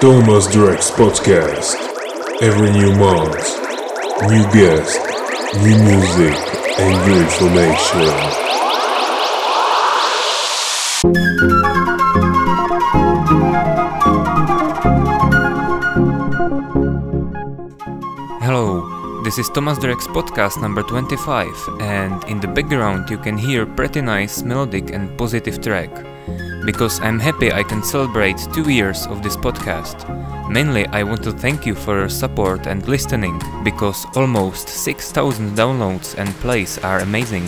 [0.00, 1.76] Thomas Drex Podcast.
[2.42, 3.36] Every new month,
[4.28, 5.00] new guest,
[5.62, 6.34] new music,
[6.78, 8.44] and new information.
[18.42, 23.64] Hello, this is Thomas Drex podcast number 25, and in the background you can hear
[23.64, 26.13] pretty nice melodic and positive track.
[26.64, 30.08] Because I'm happy I can celebrate two years of this podcast.
[30.48, 36.16] Mainly, I want to thank you for your support and listening, because almost 6000 downloads
[36.16, 37.44] and plays are amazing.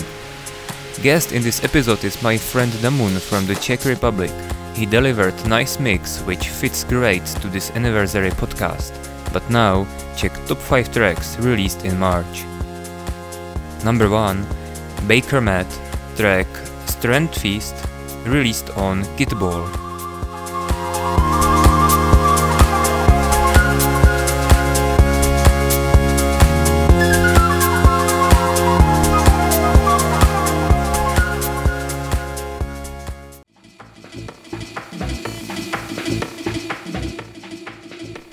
[1.03, 4.31] Guest in this episode is my friend Damun from the Czech Republic.
[4.75, 8.93] He delivered nice mix which fits great to this anniversary podcast.
[9.33, 12.45] But now, check top 5 tracks released in March.
[13.85, 14.47] Number 1
[15.07, 15.67] Baker Matt
[16.17, 16.47] track
[16.87, 17.75] Strength Feast
[18.27, 19.87] released on Kittball.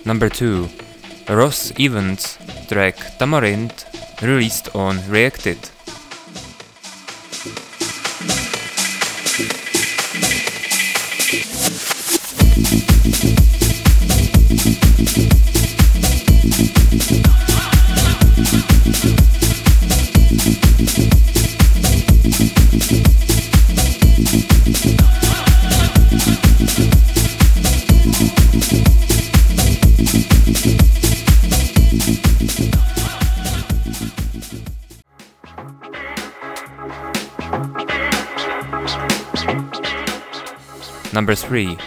[0.05, 0.69] Number 2
[1.29, 3.85] Ross Evans track Tamarind
[4.21, 5.72] released on Reacted.
[41.13, 41.77] Number 3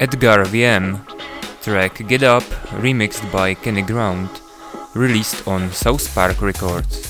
[0.00, 0.98] Edgar VM
[1.62, 2.42] track Get Up
[2.82, 4.28] remixed by Kenny Ground
[4.94, 7.07] released on South Park Records.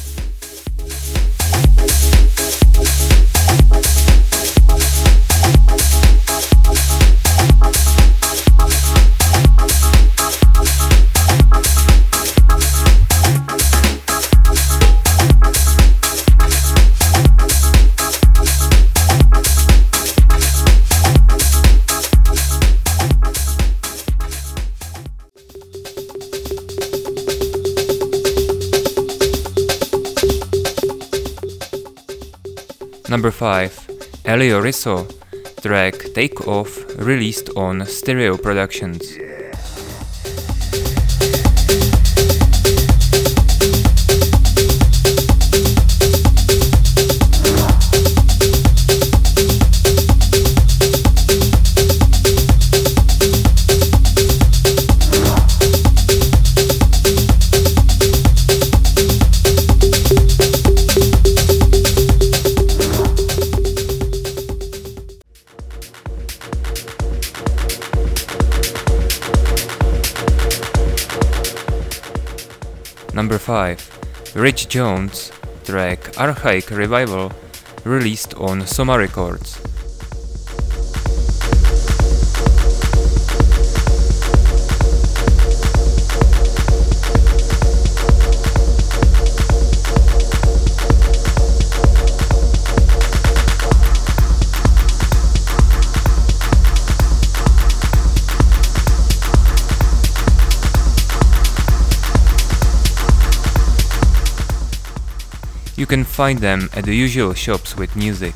[33.18, 35.04] Number 5 Elio Risso
[35.60, 39.17] track Take Off released on Stereo Productions.
[73.48, 75.32] 5 Rich Jones
[75.64, 77.32] track Archaic Revival
[77.82, 79.67] released on Soma Records.
[105.88, 108.34] You can find them at the usual shops with music.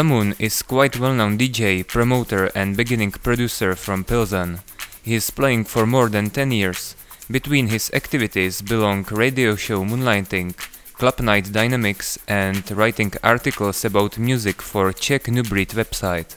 [0.00, 4.60] Damun is quite well-known DJ, promoter and beginning producer from Pilsen.
[5.02, 6.96] He is playing for more than 10 years.
[7.30, 10.56] Between his activities belong radio show Moonlighting,
[10.94, 16.34] Club Night Dynamics and writing articles about music for Czech Nubreed website.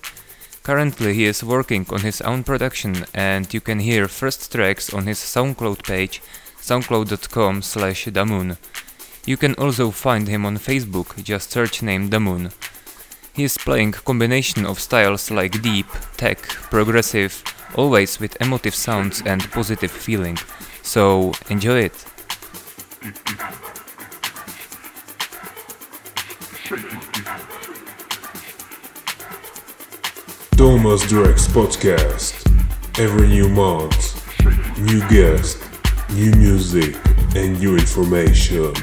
[0.64, 5.08] Currently he is working on his own production and you can hear first tracks on
[5.08, 6.22] his SoundCloud page
[6.60, 8.58] soundcloud.com slash damun.
[9.26, 12.52] You can also find him on Facebook, just search name Damun.
[13.34, 15.88] He is playing combination of styles like deep,
[16.18, 16.38] tech,
[16.70, 17.44] progressive,
[17.74, 20.38] always with emotive sounds and positive feeling.
[20.84, 22.06] So enjoy it.
[30.56, 32.38] Thomas Drex Podcast.
[33.00, 34.22] Every new month,
[34.78, 35.58] new guest,
[36.12, 36.96] new music,
[37.36, 38.76] and new information.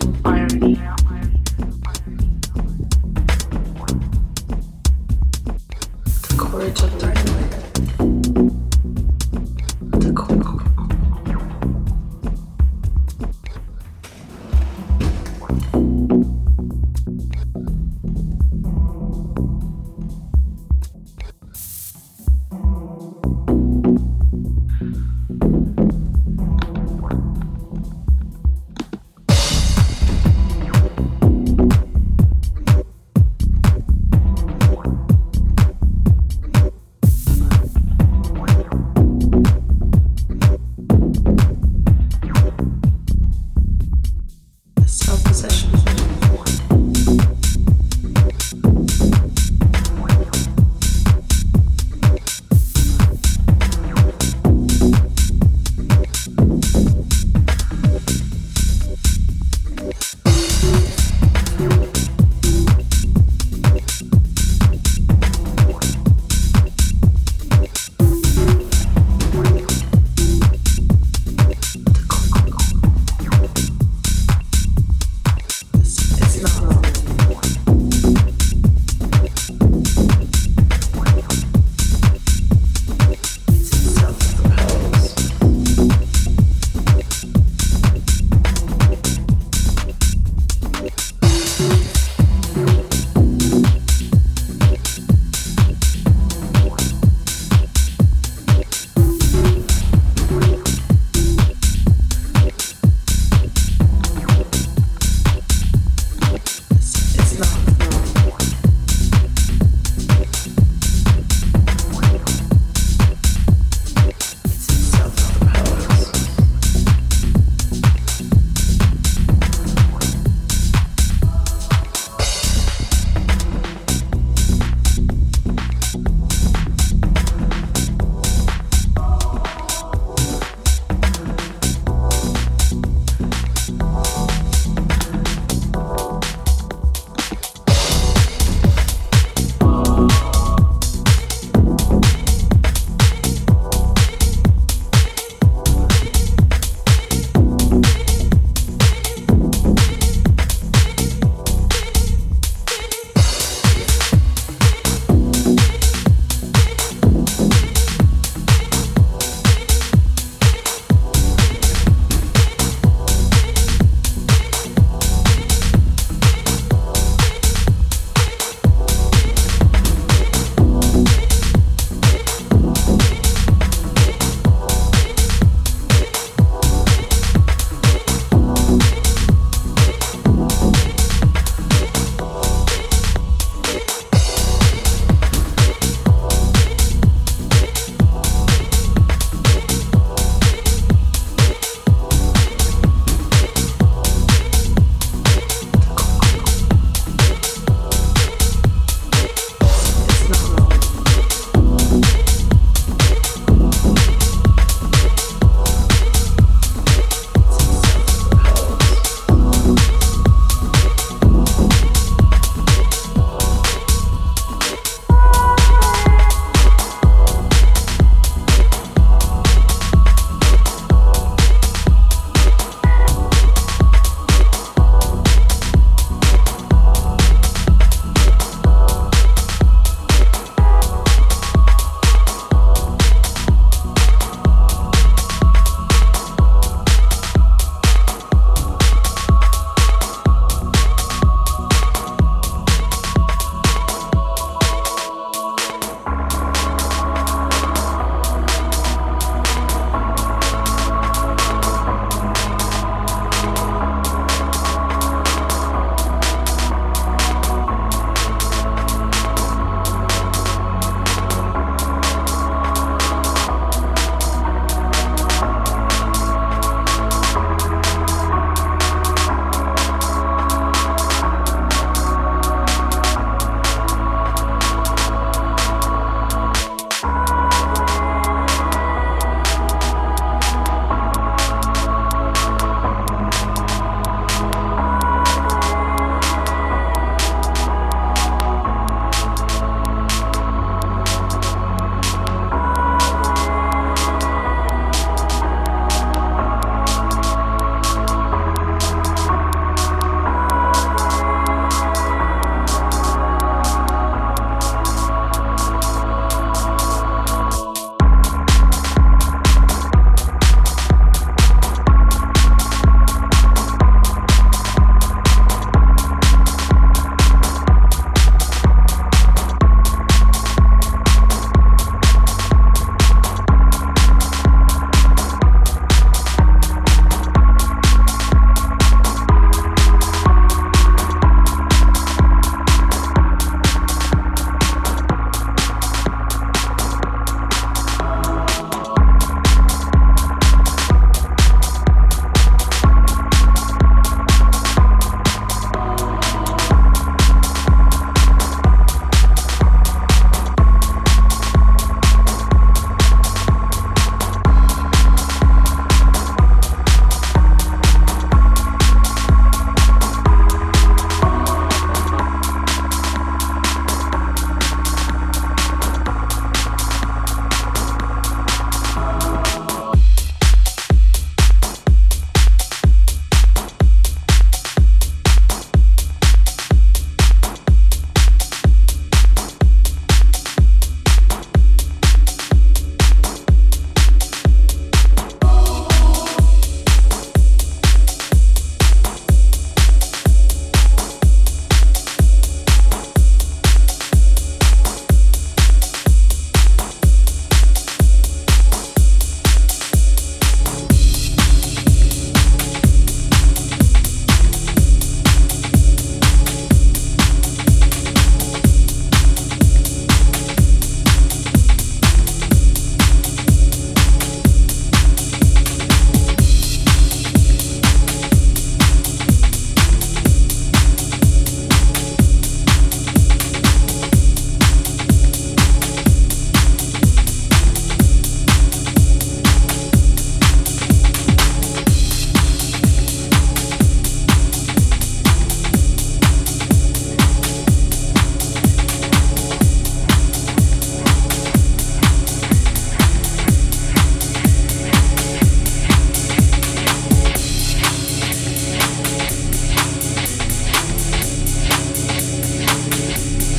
[0.00, 0.37] Self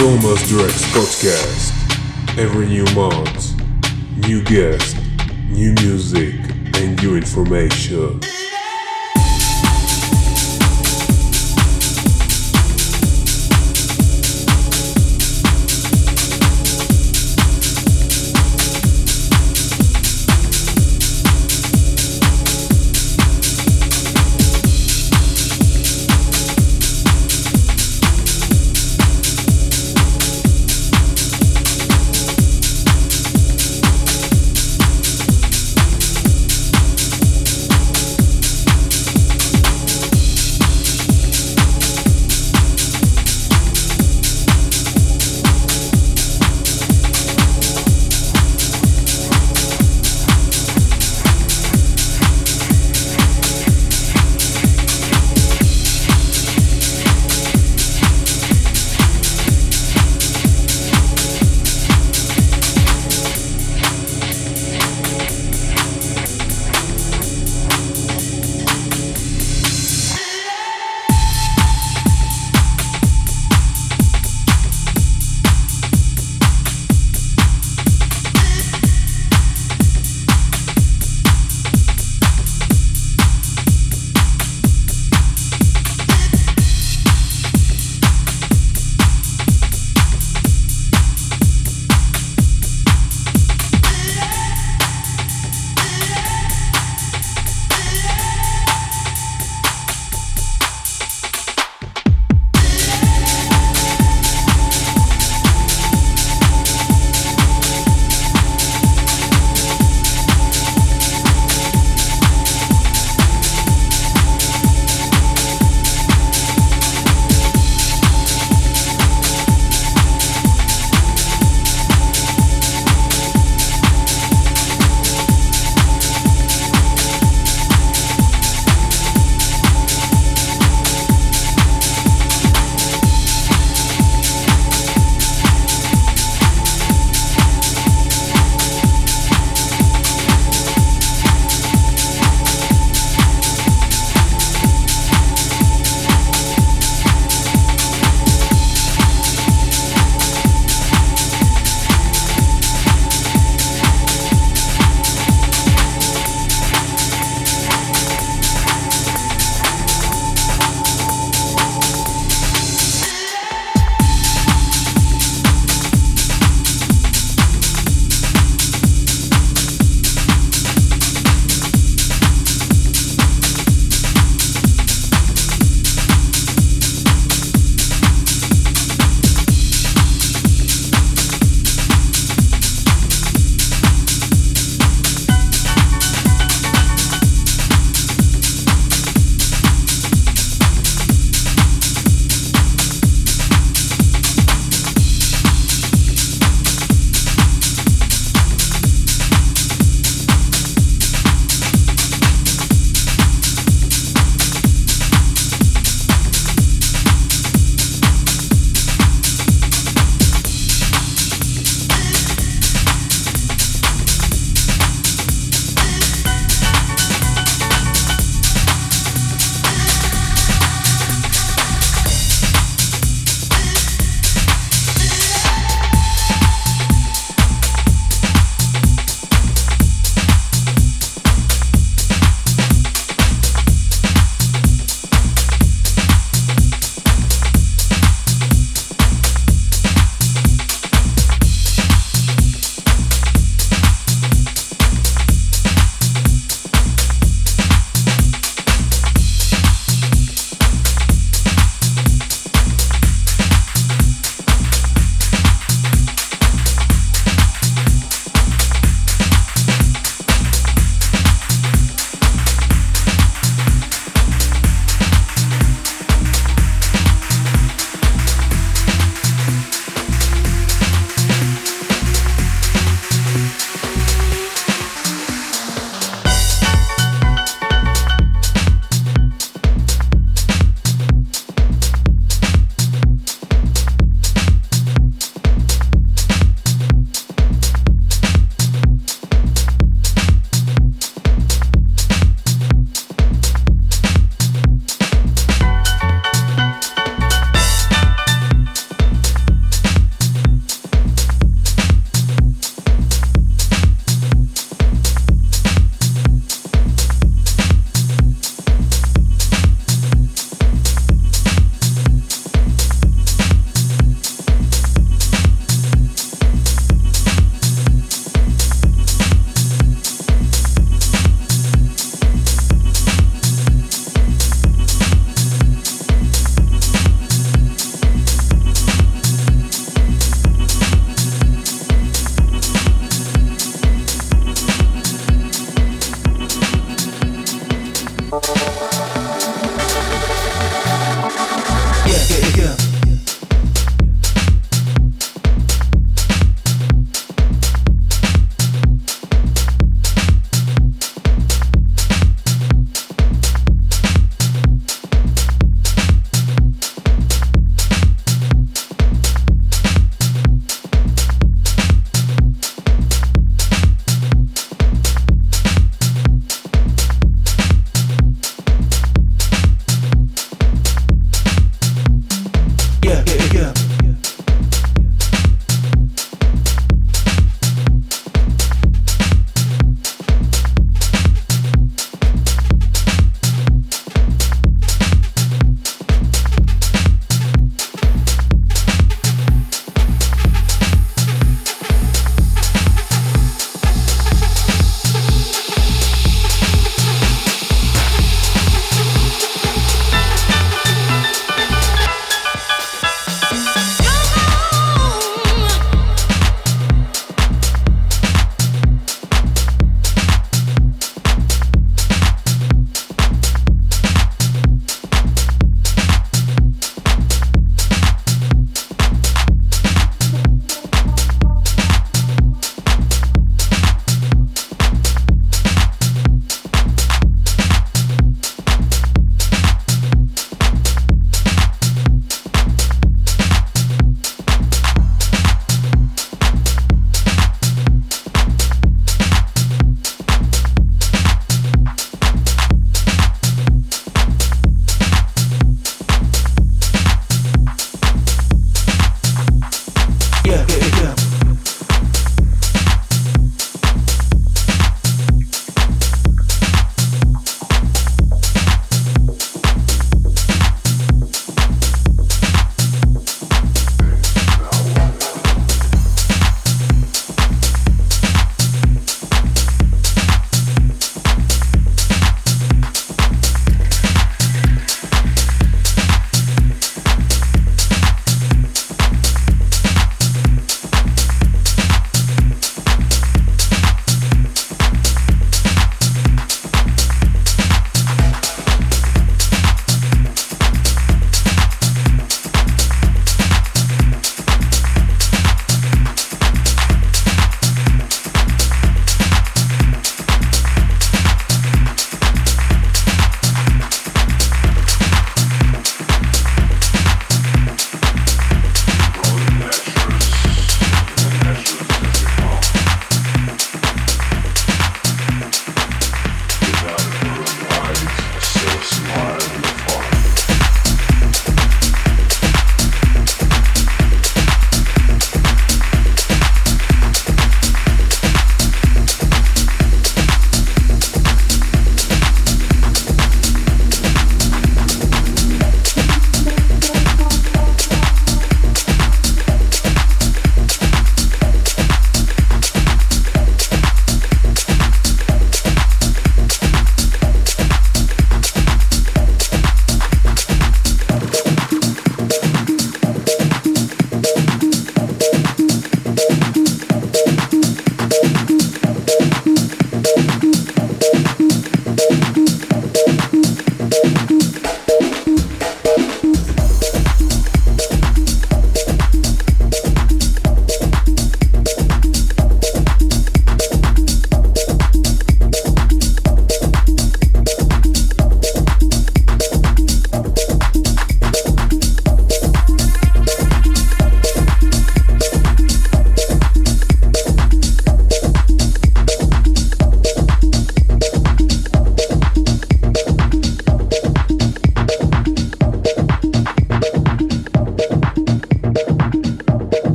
[0.00, 2.38] Thomas Drex Podcast.
[2.38, 3.52] Every new month,
[4.26, 4.96] new guest,
[5.50, 6.36] new music,
[6.76, 8.18] and new information.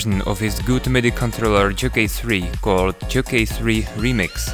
[0.00, 4.48] Version of his good MIDI controller JK3 called JK3 Remix.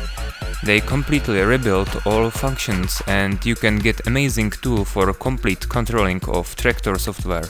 [0.64, 6.56] They completely rebuilt all functions and you can get amazing tool for complete controlling of
[6.56, 7.48] Traktor software.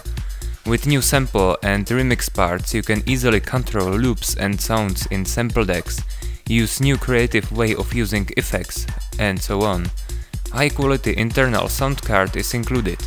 [0.67, 5.65] With new sample and remix parts you can easily control loops and sounds in sample
[5.65, 6.03] decks,
[6.49, 8.87] use new creative way of using effects,
[9.19, 9.87] and so on.
[10.53, 12.99] High quality internal sound card is included.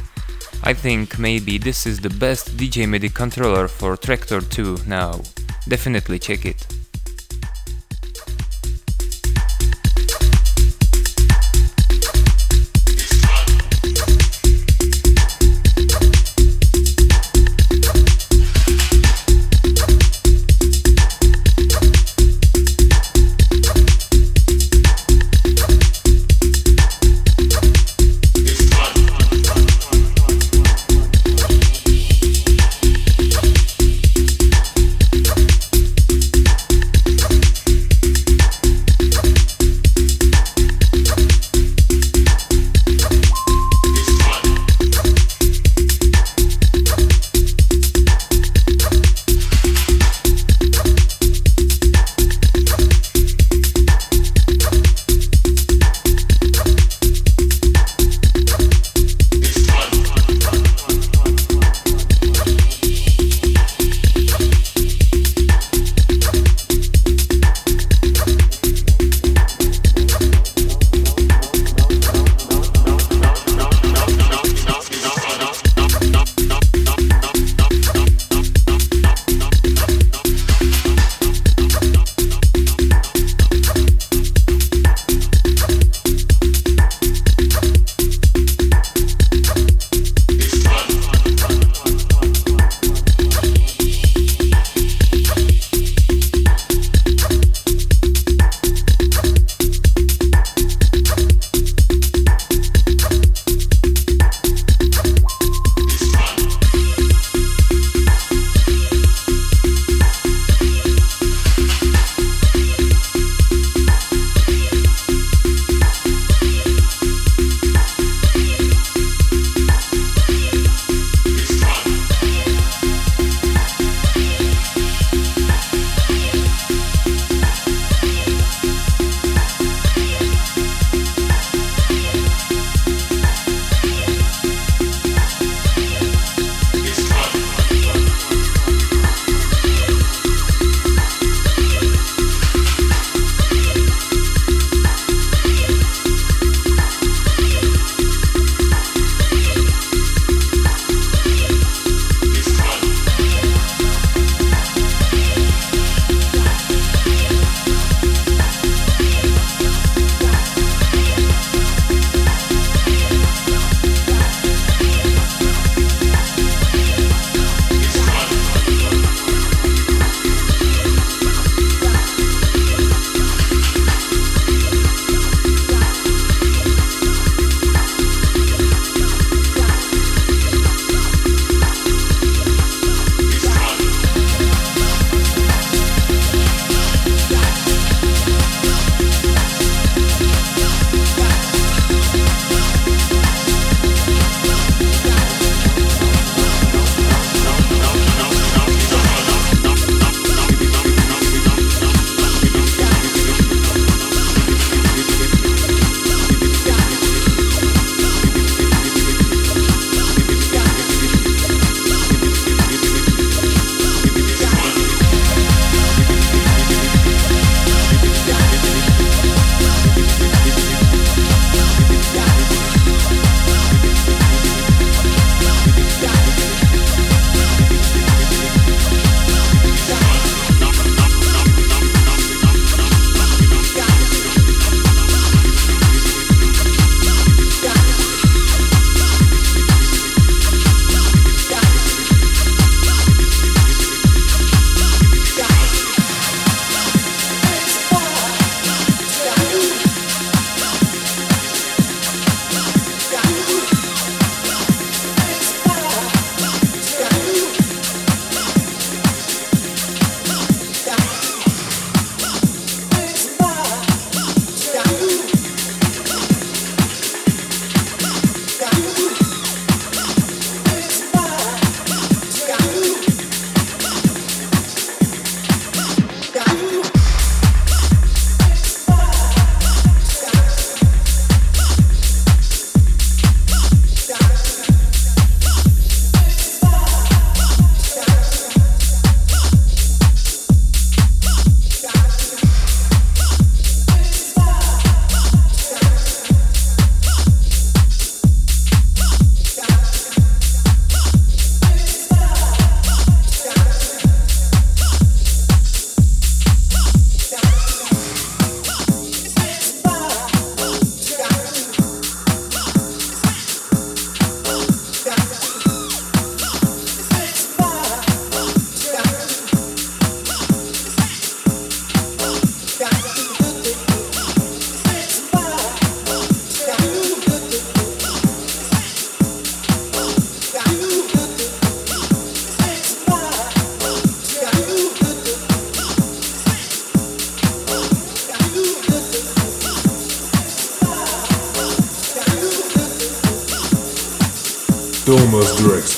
[0.70, 5.20] I think maybe this is the best DJ MIDI controller for Traktor 2 now.
[5.68, 6.79] Definitely check it.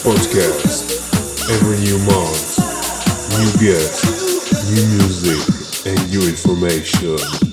[0.03, 0.97] Podcast.
[1.51, 2.57] Every new month,
[3.37, 4.01] new guest,
[4.73, 7.50] new music, and new information.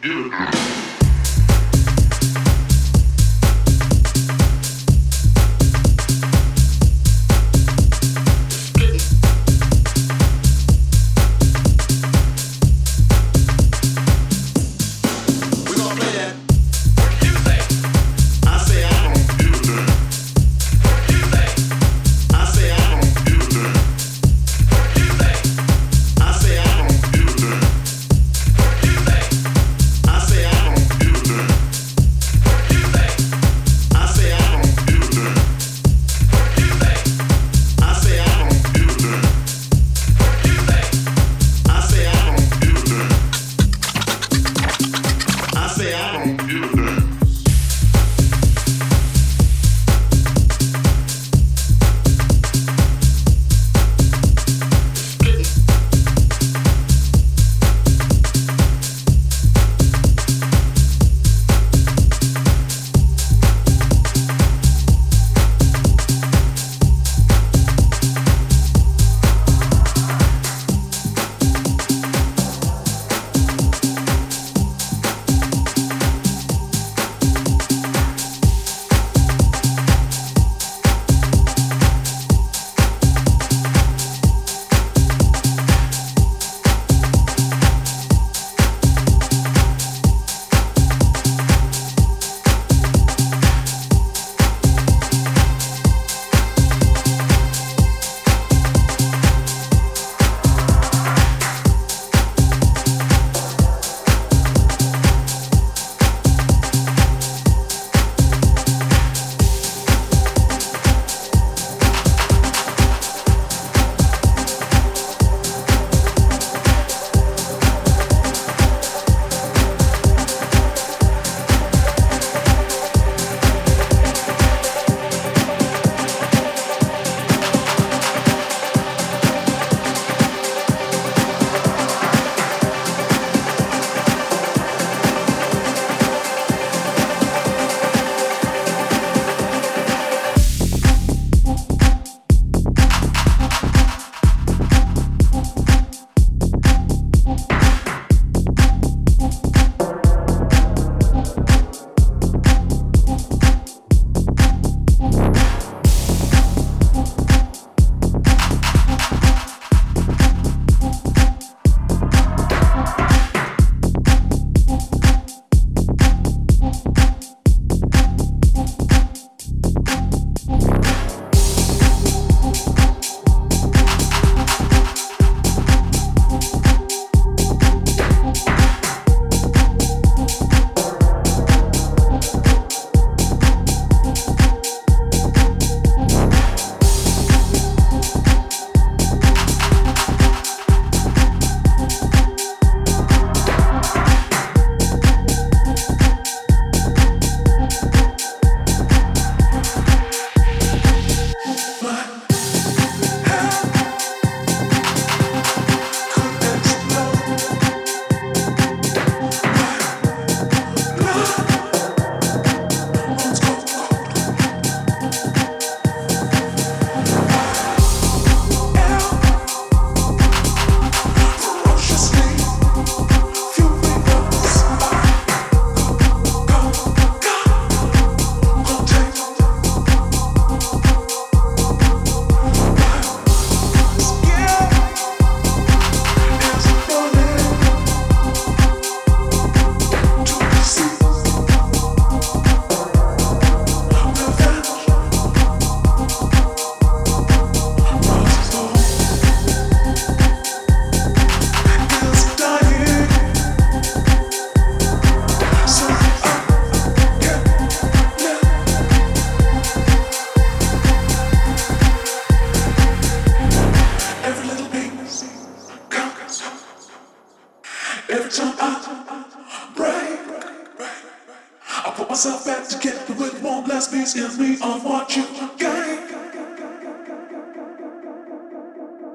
[0.00, 0.93] do.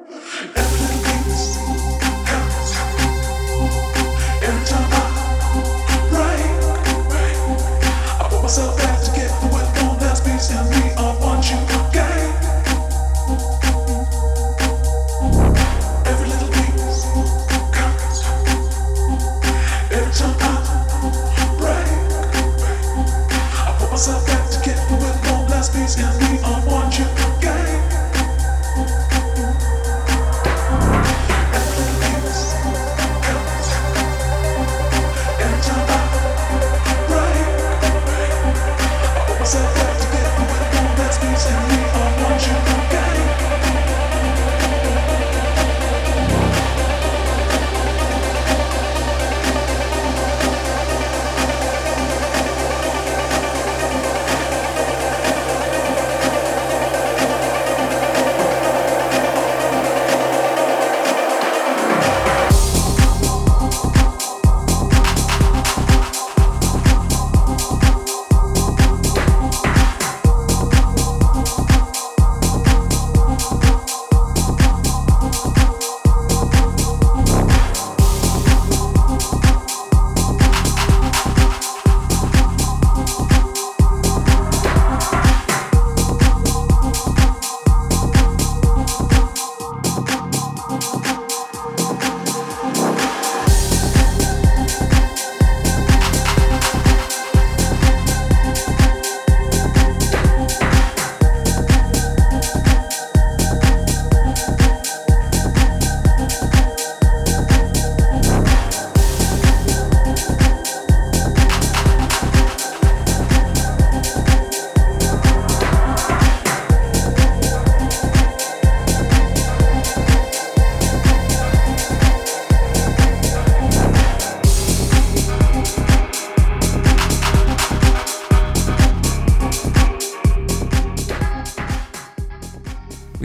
[0.07, 0.59] Yeah.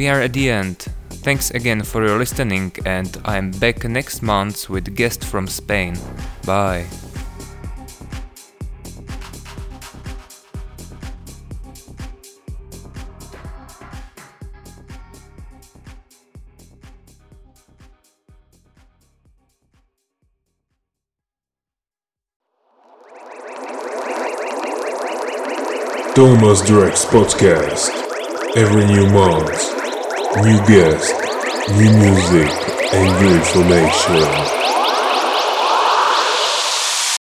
[0.05, 0.85] we are at the end.
[1.25, 5.97] Thanks again for your listening, and I'm back next month with guest from Spain.
[6.45, 6.85] Bye.
[26.15, 28.05] Thomas Drex Podcast
[28.57, 29.74] every new month.
[30.43, 31.13] New guests,
[31.71, 32.51] new music,
[32.93, 34.64] and new information.